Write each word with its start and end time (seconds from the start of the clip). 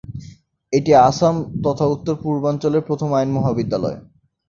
এইটি 0.73 0.91
আসাম 1.01 1.35
তথা 1.63 1.85
উত্তর-পূর্বাঞ্চলের 1.87 2.85
প্রথম 2.87 3.09
আইন 3.13 3.29
মহাবিদ্যালয়। 3.33 3.97